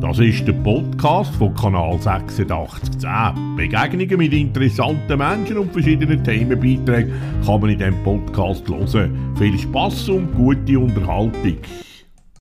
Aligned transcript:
Das 0.00 0.18
ist 0.18 0.46
der 0.46 0.52
Podcast 0.52 1.34
von 1.36 1.54
Kanal 1.54 1.98
8610. 2.04 3.56
Begegnungen 3.56 4.18
mit 4.18 4.32
interessanten 4.34 5.16
Menschen 5.16 5.56
und 5.56 5.72
verschiedenen 5.72 6.22
Themenbeiträgen 6.22 7.14
kann 7.44 7.60
man 7.60 7.70
in 7.70 7.78
diesem 7.78 8.02
Podcast 8.04 8.68
hören. 8.68 9.34
Viel 9.38 9.58
Spass 9.58 10.06
und 10.10 10.34
gute 10.34 10.78
Unterhaltung. 10.78 11.56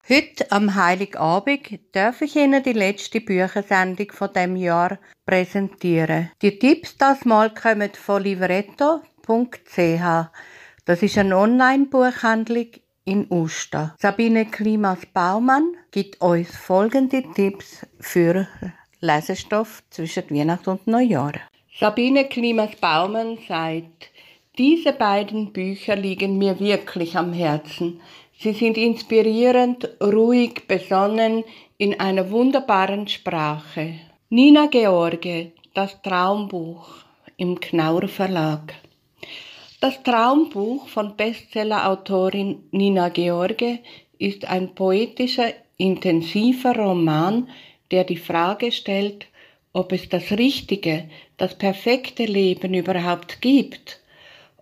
Heute 0.10 0.52
am 0.52 0.76
Heiligabend 0.76 1.80
darf 1.94 2.22
ich 2.22 2.36
Ihnen 2.36 2.62
die 2.62 2.74
letzte 2.74 3.22
Büchersendung 3.22 4.12
von 4.12 4.34
dem 4.34 4.58
Jahr 4.58 5.00
präsentieren. 5.26 6.32
Die 6.42 6.60
Tipps 6.60 6.98
das 6.98 7.24
Mal 7.24 7.54
kommen 7.54 7.92
von 7.94 8.22
livretto.ch. 8.22 9.00
Das 10.84 11.02
ist 11.02 11.18
eine 11.18 11.38
Online-Buchhandlung 11.38 12.68
in 13.06 13.28
Uster. 13.30 13.96
Sabine 14.00 14.46
Klimas-Baumann 14.46 15.76
gibt 15.92 16.20
uns 16.22 16.56
folgende 16.56 17.24
Tipps 17.34 17.86
für 18.00 18.48
Lesestoff 19.00 19.84
zwischen 19.92 20.30
Weihnachten 20.32 20.72
und 20.72 20.88
Neujahr. 20.88 21.34
Sabine 21.80 22.26
Klimas-Baumann 22.26 23.38
sagt, 23.48 24.10
diese 24.58 24.94
beiden 24.94 25.54
Bücher 25.54 25.96
liegen 25.96 26.38
mir 26.38 26.60
wirklich 26.60 27.16
am 27.16 27.34
Herzen. 27.34 28.02
Sie 28.40 28.54
sind 28.54 28.78
inspirierend, 28.78 29.90
ruhig, 30.02 30.68
besonnen, 30.68 31.44
in 31.78 32.00
einer 32.00 32.32
wunderbaren 32.32 33.08
Sprache. 33.08 33.96
Nina 34.30 34.68
George, 34.68 35.52
das 35.74 36.02
Traumbuch 36.02 36.88
im 37.38 37.60
Knaur 37.60 38.08
Verlag. 38.08 38.74
Das 39.86 40.02
Traumbuch 40.02 40.88
von 40.88 41.16
Bestsellerautorin 41.16 42.64
Nina 42.72 43.10
George 43.10 43.78
ist 44.18 44.44
ein 44.46 44.74
poetischer, 44.74 45.54
intensiver 45.78 46.76
Roman, 46.76 47.48
der 47.92 48.04
die 48.04 48.18
Frage 48.18 48.72
stellt, 48.72 49.28
ob 49.74 49.92
es 49.92 50.10
das 50.10 50.32
richtige, 50.32 51.08
das 51.38 51.56
perfekte 51.56 52.26
Leben 52.26 52.74
überhaupt 52.74 53.44
gibt 53.44 54.00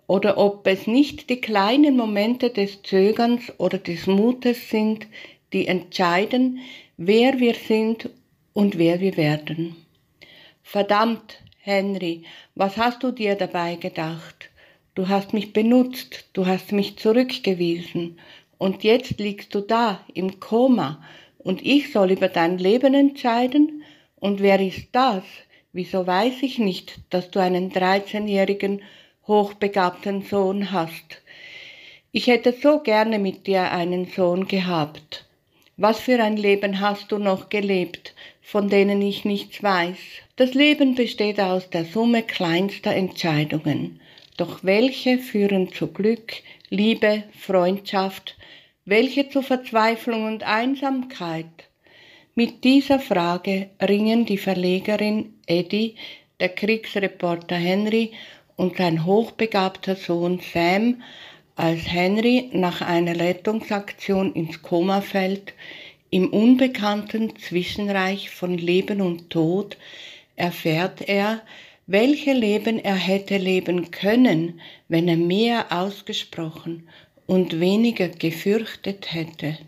oder 0.06 0.36
ob 0.36 0.66
es 0.66 0.86
nicht 0.86 1.30
die 1.30 1.40
kleinen 1.40 1.96
Momente 1.96 2.50
des 2.50 2.82
Zögerns 2.82 3.50
oder 3.56 3.78
des 3.78 4.06
Mutes 4.06 4.68
sind, 4.68 5.06
die 5.54 5.68
entscheiden, 5.68 6.58
wer 6.98 7.40
wir 7.40 7.54
sind 7.54 8.10
und 8.52 8.76
wer 8.76 9.00
wir 9.00 9.16
werden. 9.16 9.74
Verdammt, 10.62 11.40
Henry, 11.60 12.24
was 12.54 12.76
hast 12.76 13.02
du 13.02 13.10
dir 13.10 13.36
dabei 13.36 13.76
gedacht? 13.76 14.50
Du 14.96 15.08
hast 15.08 15.32
mich 15.32 15.52
benutzt, 15.52 16.26
du 16.34 16.46
hast 16.46 16.70
mich 16.70 16.96
zurückgewiesen, 16.98 18.20
und 18.58 18.84
jetzt 18.84 19.18
liegst 19.18 19.52
du 19.52 19.60
da 19.60 20.04
im 20.14 20.38
Koma, 20.38 21.02
und 21.38 21.66
ich 21.66 21.90
soll 21.90 22.12
über 22.12 22.28
dein 22.28 22.58
Leben 22.58 22.94
entscheiden? 22.94 23.82
Und 24.14 24.40
wer 24.40 24.60
ist 24.60 24.86
das? 24.92 25.24
Wieso 25.72 26.06
weiß 26.06 26.42
ich 26.42 26.60
nicht, 26.60 27.00
dass 27.10 27.32
du 27.32 27.40
einen 27.40 27.72
13-jährigen 27.72 28.82
hochbegabten 29.26 30.22
Sohn 30.22 30.70
hast? 30.70 31.20
Ich 32.12 32.28
hätte 32.28 32.52
so 32.52 32.78
gerne 32.78 33.18
mit 33.18 33.48
dir 33.48 33.72
einen 33.72 34.06
Sohn 34.06 34.46
gehabt. 34.46 35.26
Was 35.76 35.98
für 35.98 36.22
ein 36.22 36.36
Leben 36.36 36.78
hast 36.78 37.10
du 37.10 37.18
noch 37.18 37.48
gelebt, 37.48 38.14
von 38.40 38.68
denen 38.68 39.02
ich 39.02 39.24
nichts 39.24 39.60
weiß? 39.60 39.98
Das 40.36 40.54
Leben 40.54 40.94
besteht 40.94 41.40
aus 41.40 41.68
der 41.68 41.84
Summe 41.84 42.22
kleinster 42.22 42.94
Entscheidungen. 42.94 44.00
Doch 44.36 44.64
welche 44.64 45.18
führen 45.18 45.72
zu 45.72 45.92
Glück, 45.92 46.32
Liebe, 46.68 47.22
Freundschaft, 47.38 48.36
welche 48.84 49.28
zu 49.28 49.42
Verzweiflung 49.42 50.26
und 50.26 50.42
Einsamkeit? 50.42 51.68
Mit 52.34 52.64
dieser 52.64 52.98
Frage 52.98 53.70
ringen 53.80 54.26
die 54.26 54.38
Verlegerin 54.38 55.34
Eddie, 55.46 55.94
der 56.40 56.48
Kriegsreporter 56.48 57.54
Henry 57.54 58.10
und 58.56 58.76
sein 58.76 59.06
hochbegabter 59.06 59.94
Sohn 59.94 60.40
Sam, 60.52 61.02
als 61.54 61.86
Henry 61.86 62.50
nach 62.52 62.80
einer 62.80 63.20
Rettungsaktion 63.20 64.32
ins 64.32 64.62
Koma 64.62 65.00
fällt, 65.00 65.54
im 66.10 66.30
unbekannten 66.30 67.36
Zwischenreich 67.36 68.30
von 68.30 68.58
Leben 68.58 69.00
und 69.00 69.30
Tod, 69.30 69.76
erfährt 70.34 71.08
er, 71.08 71.42
welche 71.86 72.32
Leben 72.32 72.78
er 72.78 72.94
hätte 72.94 73.36
leben 73.36 73.90
können, 73.90 74.60
wenn 74.88 75.08
er 75.08 75.16
mehr 75.16 75.66
ausgesprochen 75.70 76.88
und 77.26 77.60
weniger 77.60 78.08
gefürchtet 78.08 79.12
hätte. 79.12 79.58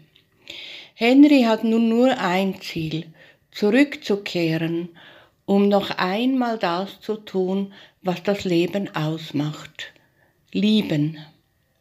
Henry 0.95 1.43
hat 1.43 1.63
nun 1.63 1.89
nur 1.89 2.19
ein 2.19 2.61
Ziel, 2.61 3.07
zurückzukehren, 3.51 4.89
um 5.45 5.69
noch 5.69 5.91
einmal 5.91 6.59
das 6.59 7.01
zu 7.01 7.17
tun, 7.17 7.73
was 8.03 8.23
das 8.23 8.45
Leben 8.45 8.95
ausmacht. 8.95 9.93
Lieben. 10.53 11.19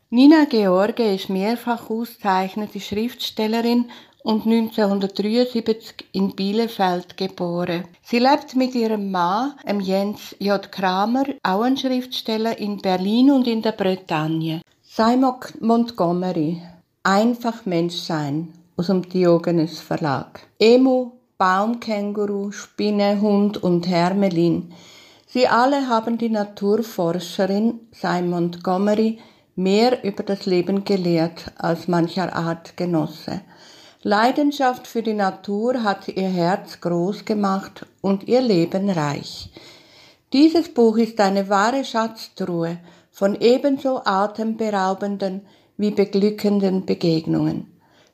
Nina 0.09 0.45
George 0.45 1.03
ist 1.03 1.29
mehrfach 1.29 1.89
auszeichnete 1.89 2.79
Schriftstellerin 2.79 3.85
und 4.25 4.47
1973 4.47 6.07
in 6.13 6.35
Bielefeld 6.35 7.15
geboren. 7.15 7.83
Sie 8.01 8.17
lebt 8.17 8.55
mit 8.55 8.73
ihrem 8.73 9.11
Mann, 9.11 9.53
Jens 9.79 10.35
J. 10.39 10.71
Kramer, 10.71 11.25
auch 11.43 11.61
ein 11.61 11.77
Schriftsteller 11.77 12.57
in 12.57 12.77
Berlin 12.81 13.29
und 13.29 13.45
in 13.47 13.61
der 13.61 13.73
Bretagne. 13.73 14.61
Simon 14.81 15.35
Montgomery, 15.59 16.59
Einfach 17.03 17.67
Mensch 17.67 17.97
sein, 17.97 18.51
aus 18.77 18.87
dem 18.87 19.07
Diogenes 19.07 19.79
Verlag. 19.79 20.47
Emu, 20.57 21.11
Baumkänguru, 21.37 22.51
Spinne, 22.51 23.21
Hund 23.21 23.61
und 23.61 23.87
Hermelin. 23.87 24.73
Sie 25.27 25.47
alle 25.47 25.87
haben 25.87 26.17
die 26.17 26.29
Naturforscherin 26.29 27.79
Simon 27.91 28.29
Montgomery 28.31 29.19
mehr 29.55 30.03
über 30.03 30.23
das 30.23 30.47
Leben 30.47 30.83
gelehrt 30.83 31.51
als 31.57 31.87
mancher 31.87 32.35
Artgenosse. 32.35 33.41
Leidenschaft 34.07 34.85
für 34.85 35.01
die 35.01 35.15
Natur 35.15 35.81
hat 35.81 36.07
ihr 36.09 36.29
Herz 36.29 36.79
groß 36.79 37.25
gemacht 37.25 37.87
und 38.01 38.27
ihr 38.27 38.39
Leben 38.39 38.87
reich. 38.87 39.49
Dieses 40.31 40.71
Buch 40.71 40.97
ist 40.97 41.19
eine 41.19 41.49
wahre 41.49 41.83
Schatztruhe 41.83 42.77
von 43.09 43.33
ebenso 43.41 44.01
atemberaubenden 44.05 45.41
wie 45.77 45.89
beglückenden 45.89 46.85
Begegnungen. 46.85 47.65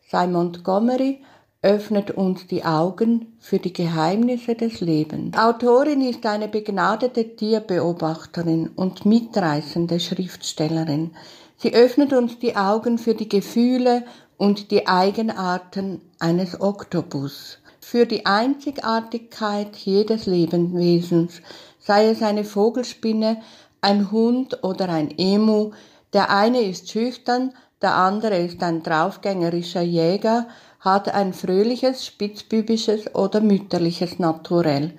Simon 0.10 0.32
Montgomery 0.32 1.24
öffnet 1.62 2.12
uns 2.12 2.48
die 2.48 2.64
Augen 2.64 3.38
für 3.40 3.60
die 3.60 3.74
Geheimnisse 3.74 4.56
des 4.56 4.80
Lebens. 4.80 5.34
Die 5.34 5.38
Autorin 5.40 6.00
ist 6.00 6.26
eine 6.26 6.48
begnadete 6.48 7.36
Tierbeobachterin 7.36 8.70
und 8.78 9.06
mitreißende 9.06 10.00
Schriftstellerin. 10.00 11.12
Sie 11.62 11.76
öffnet 11.76 12.12
uns 12.12 12.40
die 12.40 12.56
Augen 12.56 12.98
für 12.98 13.14
die 13.14 13.30
Gefühle 13.30 14.04
und 14.36 14.72
die 14.72 14.88
Eigenarten 14.88 16.02
eines 16.18 16.60
Oktopus. 16.60 17.60
Für 17.80 18.08
die 18.08 18.26
Einzigartigkeit 18.26 19.76
jedes 19.76 20.26
Lebewesens, 20.26 21.40
sei 21.78 22.08
es 22.08 22.24
eine 22.24 22.46
Vogelspinne, 22.46 23.44
ein 23.80 24.12
Hund 24.12 24.64
oder 24.64 24.90
ein 24.90 25.14
Emu, 25.20 25.70
der 26.14 26.32
eine 26.32 26.64
ist 26.64 26.90
schüchtern, 26.90 27.54
der 27.80 27.94
andere 27.94 28.38
ist 28.40 28.64
ein 28.64 28.82
draufgängerischer 28.82 29.84
Jäger, 29.84 30.48
hat 30.80 31.14
ein 31.14 31.32
fröhliches, 31.32 32.08
spitzbübisches 32.08 33.14
oder 33.14 33.40
mütterliches 33.40 34.18
Naturell. 34.18 34.98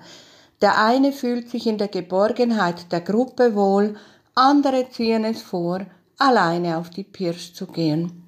Der 0.61 0.81
eine 0.81 1.11
fühlt 1.11 1.49
sich 1.49 1.67
in 1.67 1.77
der 1.77 1.89
Geborgenheit 1.89 2.89
der 2.93 3.01
Gruppe 3.01 3.53
wohl, 3.53 3.97
andere 4.33 4.89
ziehen 4.89 5.25
es 5.25 5.41
vor, 5.41 5.85
alleine 6.17 6.77
auf 6.77 6.89
die 6.89 7.03
Pirsch 7.03 7.53
zu 7.53 7.67
gehen. 7.67 8.23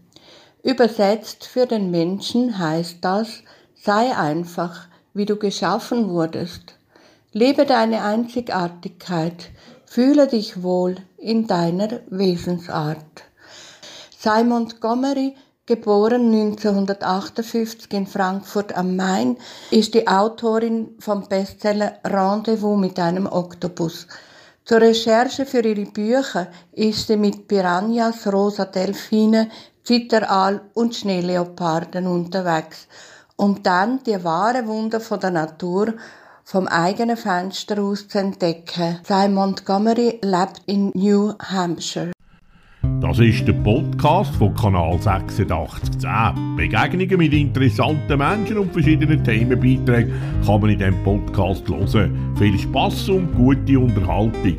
Übersetzt 0.64 1.46
für 1.46 1.66
den 1.66 1.92
Menschen 1.92 2.58
heißt 2.58 2.98
das, 3.02 3.44
sei 3.76 4.18
einfach, 4.18 4.88
wie 5.14 5.26
du 5.26 5.38
geschaffen 5.38 6.10
wurdest. 6.10 6.76
Lebe 7.32 7.66
deine 7.66 8.04
Einzigartigkeit, 8.04 9.52
fühle 9.86 10.28
dich 10.28 10.64
wohl 10.64 10.96
in 11.18 11.48
deiner 11.48 12.02
Wesensart. 12.10 13.24
Simon 14.18 14.64
Montgomery, 14.64 15.36
geboren 15.68 16.34
1958 16.34 17.92
in 17.94 18.08
Frankfurt 18.08 18.76
am 18.76 18.96
Main, 18.96 19.38
ist 19.72 19.94
die 19.94 20.08
Autorin 20.08 20.96
vom 21.00 21.28
Bestseller 21.28 22.00
Rendezvous 22.04 22.78
mit 22.78 23.00
einem 23.00 23.28
Oktopus. 23.28 24.08
Zur 24.66 24.82
Recherche 24.82 25.46
für 25.46 25.64
ihre 25.64 25.86
Bücher 25.86 26.48
ist 26.72 27.06
sie 27.06 27.18
mit 27.18 27.48
Piranhas, 27.48 28.26
rosa 28.26 28.66
Delfine, 28.66 29.52
Zitteraal 29.84 30.60
und 30.74 30.96
Schneeleoparden 30.96 32.08
unterwegs, 32.08 32.88
um 33.36 33.62
dann 33.62 34.02
die 34.02 34.24
wahre 34.24 34.66
Wunder 34.66 35.00
von 35.00 35.20
der 35.20 35.30
Natur 35.30 35.94
vom 36.44 36.68
eigenen 36.68 37.16
Fenster 37.16 37.80
aus 37.80 38.08
zu 38.08 38.18
entdecken. 38.18 39.02
Simon 39.08 39.34
Montgomery 39.36 40.20
lebt 40.24 40.62
in 40.66 40.92
New 40.96 41.34
Hampshire. 41.38 42.15
Das 43.08 43.20
ist 43.20 43.48
der 43.48 43.54
Podcast 43.54 44.36
von 44.38 44.56
Kanal 44.56 44.96
8610. 44.96 46.56
Begegnungen 46.56 47.18
mit 47.20 47.34
interessanten 47.34 48.18
Menschen 48.18 48.58
und 48.58 48.74
verschiedenen 48.74 49.24
Themenbeiträgen 49.24 50.12
kann 50.44 50.60
man 50.60 50.72
in 50.72 50.80
diesem 50.80 51.04
Podcast 51.04 51.70
hören. 51.70 52.36
Viel 52.36 52.58
Spaß 52.58 53.10
und 53.10 53.32
gute 53.36 53.80
Unterhaltung. 53.80 54.58